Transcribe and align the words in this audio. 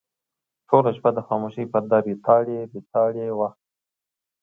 ټوله 0.69 0.91
شپه 0.97 1.09
د 1.13 1.19
خاموشۍ 1.27 1.65
پرده 1.71 1.97
ریتاړې 2.05 2.57
ریتاړې 2.73 3.27
وه. 3.37 3.49